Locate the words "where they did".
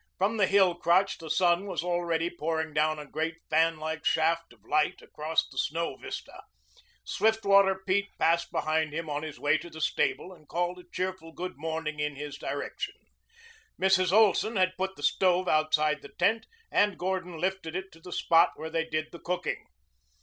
18.55-19.11